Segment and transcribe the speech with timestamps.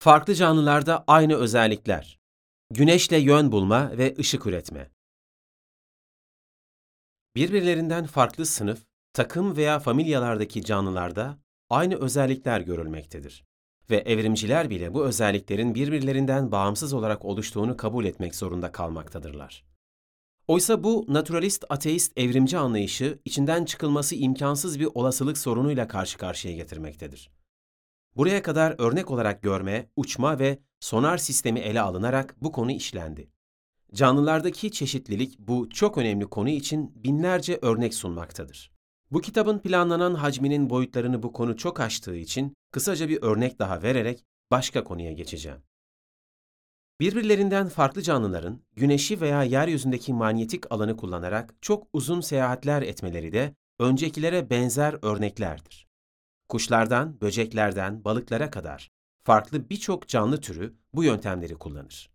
[0.00, 2.18] Farklı canlılarda aynı özellikler.
[2.70, 4.90] Güneşle yön bulma ve ışık üretme.
[7.36, 8.78] Birbirlerinden farklı sınıf,
[9.12, 11.38] takım veya familyalardaki canlılarda
[11.70, 13.44] aynı özellikler görülmektedir.
[13.90, 19.64] Ve evrimciler bile bu özelliklerin birbirlerinden bağımsız olarak oluştuğunu kabul etmek zorunda kalmaktadırlar.
[20.48, 27.30] Oysa bu naturalist ateist evrimci anlayışı içinden çıkılması imkansız bir olasılık sorunuyla karşı karşıya getirmektedir.
[28.18, 33.30] Buraya kadar örnek olarak görme, uçma ve sonar sistemi ele alınarak bu konu işlendi.
[33.94, 38.72] Canlılardaki çeşitlilik bu çok önemli konu için binlerce örnek sunmaktadır.
[39.10, 44.24] Bu kitabın planlanan hacminin boyutlarını bu konu çok aştığı için kısaca bir örnek daha vererek
[44.50, 45.62] başka konuya geçeceğim.
[47.00, 54.50] Birbirlerinden farklı canlıların güneşi veya yeryüzündeki manyetik alanı kullanarak çok uzun seyahatler etmeleri de öncekilere
[54.50, 55.87] benzer örneklerdir.
[56.48, 58.90] Kuşlardan, böceklerden, balıklara kadar
[59.24, 62.10] farklı birçok canlı türü bu yöntemleri kullanır.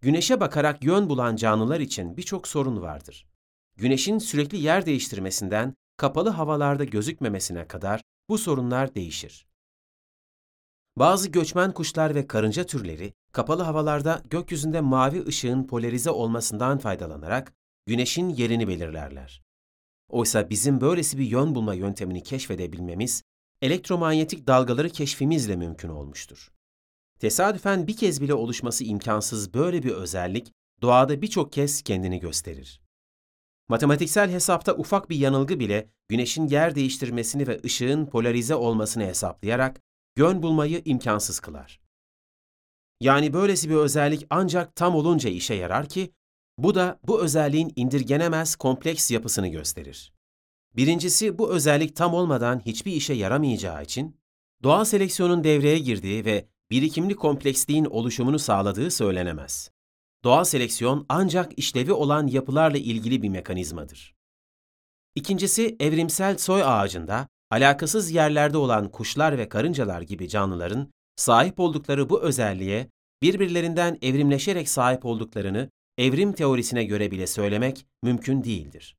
[0.00, 3.26] Güneşe bakarak yön bulan canlılar için birçok sorun vardır.
[3.76, 9.46] Güneşin sürekli yer değiştirmesinden kapalı havalarda gözükmemesine kadar bu sorunlar değişir.
[10.96, 17.52] Bazı göçmen kuşlar ve karınca türleri kapalı havalarda gökyüzünde mavi ışığın polarize olmasından faydalanarak
[17.86, 19.42] güneşin yerini belirlerler.
[20.08, 23.22] Oysa bizim böylesi bir yön bulma yöntemini keşfedebilmemiz
[23.62, 26.52] elektromanyetik dalgaları keşfimizle mümkün olmuştur.
[27.18, 32.80] Tesadüfen bir kez bile oluşması imkansız böyle bir özellik doğada birçok kez kendini gösterir.
[33.68, 39.80] Matematiksel hesapta ufak bir yanılgı bile güneşin yer değiştirmesini ve ışığın polarize olmasını hesaplayarak
[40.16, 41.80] yön bulmayı imkansız kılar.
[43.00, 46.12] Yani böylesi bir özellik ancak tam olunca işe yarar ki,
[46.58, 50.12] bu da bu özelliğin indirgenemez kompleks yapısını gösterir.
[50.76, 54.16] Birincisi bu özellik tam olmadan hiçbir işe yaramayacağı için,
[54.62, 59.70] doğal seleksiyonun devreye girdiği ve birikimli kompleksliğin oluşumunu sağladığı söylenemez.
[60.24, 64.14] Doğal seleksiyon ancak işlevi olan yapılarla ilgili bir mekanizmadır.
[65.14, 72.22] İkincisi, evrimsel soy ağacında alakasız yerlerde olan kuşlar ve karıncalar gibi canlıların sahip oldukları bu
[72.22, 72.90] özelliğe
[73.22, 78.95] birbirlerinden evrimleşerek sahip olduklarını evrim teorisine göre bile söylemek mümkün değildir.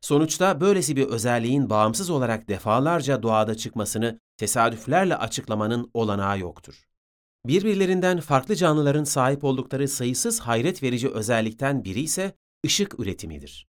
[0.00, 6.84] Sonuçta böylesi bir özelliğin bağımsız olarak defalarca doğada çıkmasını tesadüflerle açıklamanın olanağı yoktur.
[7.46, 12.34] Birbirlerinden farklı canlıların sahip oldukları sayısız hayret verici özellikten biri ise
[12.66, 13.68] ışık üretimidir.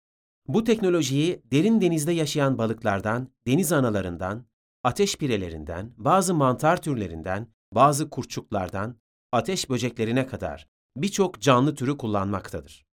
[0.47, 4.45] Bu teknolojiyi derin denizde yaşayan balıklardan, deniz analarından,
[4.83, 8.95] ateş pirelerinden, bazı mantar türlerinden, bazı kurçuklardan,
[9.31, 10.67] ateş böceklerine kadar
[10.97, 12.85] birçok canlı türü kullanmaktadır.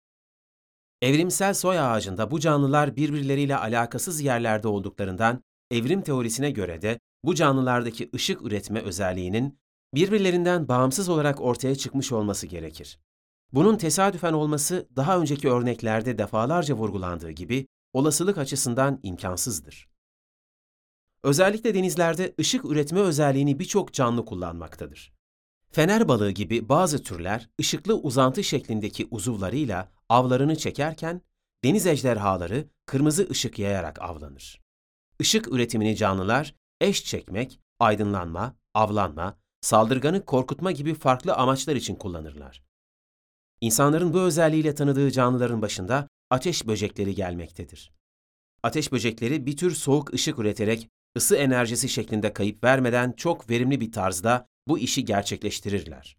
[1.03, 8.11] Evrimsel soy ağacında bu canlılar birbirleriyle alakasız yerlerde olduklarından evrim teorisine göre de bu canlılardaki
[8.15, 9.59] ışık üretme özelliğinin
[9.95, 12.99] birbirlerinden bağımsız olarak ortaya çıkmış olması gerekir.
[13.53, 19.89] Bunun tesadüfen olması daha önceki örneklerde defalarca vurgulandığı gibi olasılık açısından imkansızdır.
[21.23, 25.16] Özellikle denizlerde ışık üretme özelliğini birçok canlı kullanmaktadır.
[25.73, 31.23] Fener balığı gibi bazı türler ışıklı uzantı şeklindeki uzuvlarıyla avlarını çekerken
[31.65, 34.61] deniz ejderhaları kırmızı ışık yayarak avlanır.
[35.21, 42.63] Işık üretimini canlılar eş çekmek, aydınlanma, avlanma, saldırganı korkutma gibi farklı amaçlar için kullanırlar.
[43.61, 47.93] İnsanların bu özelliğiyle tanıdığı canlıların başında ateş böcekleri gelmektedir.
[48.63, 53.93] Ateş böcekleri bir tür soğuk ışık üreterek ısı enerjisi şeklinde kayıp vermeden çok verimli bir
[53.93, 56.17] tarzda bu işi gerçekleştirirler.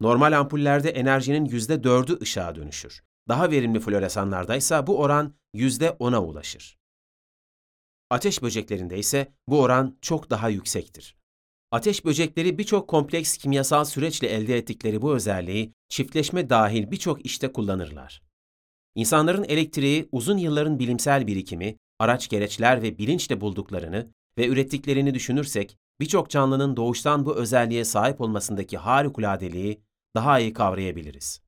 [0.00, 3.02] Normal ampullerde enerjinin yüzde dördü ışığa dönüşür.
[3.28, 6.78] Daha verimli floresanlarda ise bu oran yüzde ona ulaşır.
[8.10, 11.16] Ateş böceklerinde ise bu oran çok daha yüksektir.
[11.70, 18.22] Ateş böcekleri birçok kompleks kimyasal süreçle elde ettikleri bu özelliği çiftleşme dahil birçok işte kullanırlar.
[18.94, 26.30] İnsanların elektriği uzun yılların bilimsel birikimi, araç gereçler ve bilinçle bulduklarını ve ürettiklerini düşünürsek birçok
[26.30, 29.80] canlının doğuştan bu özelliğe sahip olmasındaki harikuladeliği
[30.16, 31.40] daha iyi kavrayabiliriz.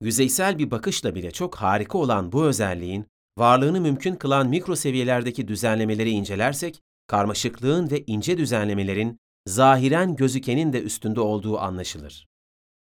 [0.00, 3.06] Yüzeysel bir bakışla bile çok harika olan bu özelliğin
[3.38, 11.20] varlığını mümkün kılan mikro seviyelerdeki düzenlemeleri incelersek, karmaşıklığın ve ince düzenlemelerin zahiren gözükenin de üstünde
[11.20, 12.28] olduğu anlaşılır.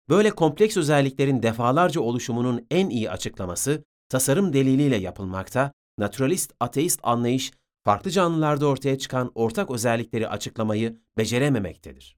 [0.08, 7.52] Böyle kompleks özelliklerin defalarca oluşumunun en iyi açıklaması tasarım deliliyle yapılmakta, naturalist ateist anlayış
[7.88, 12.17] farklı canlılarda ortaya çıkan ortak özellikleri açıklamayı becerememektedir.